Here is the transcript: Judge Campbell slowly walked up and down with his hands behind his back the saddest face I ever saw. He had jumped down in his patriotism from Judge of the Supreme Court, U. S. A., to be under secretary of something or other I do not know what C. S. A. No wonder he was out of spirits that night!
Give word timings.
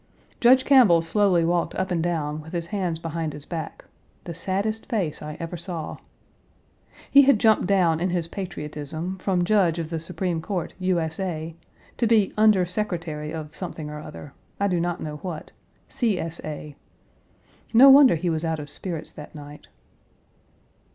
Judge 0.39 0.65
Campbell 0.65 1.03
slowly 1.03 1.45
walked 1.45 1.75
up 1.75 1.91
and 1.91 2.01
down 2.01 2.41
with 2.41 2.53
his 2.53 2.65
hands 2.73 2.97
behind 2.97 3.33
his 3.33 3.45
back 3.45 3.85
the 4.23 4.33
saddest 4.33 4.87
face 4.87 5.21
I 5.21 5.37
ever 5.39 5.57
saw. 5.57 5.97
He 7.11 7.21
had 7.21 7.37
jumped 7.37 7.67
down 7.67 7.99
in 7.99 8.09
his 8.09 8.27
patriotism 8.27 9.17
from 9.19 9.43
Judge 9.43 9.77
of 9.77 9.91
the 9.91 9.99
Supreme 9.99 10.41
Court, 10.41 10.73
U. 10.79 10.99
S. 10.99 11.19
A., 11.19 11.55
to 11.97 12.07
be 12.07 12.33
under 12.35 12.65
secretary 12.65 13.31
of 13.31 13.55
something 13.55 13.91
or 13.91 13.99
other 13.99 14.33
I 14.59 14.67
do 14.67 14.79
not 14.79 15.01
know 15.01 15.17
what 15.17 15.51
C. 15.87 16.17
S. 16.17 16.41
A. 16.43 16.75
No 17.71 17.91
wonder 17.91 18.15
he 18.15 18.31
was 18.31 18.43
out 18.43 18.57
of 18.59 18.71
spirits 18.71 19.13
that 19.13 19.35
night! 19.35 19.67